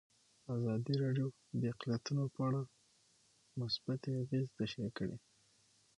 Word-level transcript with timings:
ازادي 0.55 0.93
راډیو 1.03 1.27
د 1.59 1.61
اقلیتونه 1.73 2.23
په 2.33 2.39
اړه 2.47 2.61
مثبت 3.59 3.99
اغېزې 4.19 4.51
تشریح 4.59 4.91
کړي. 4.97 5.17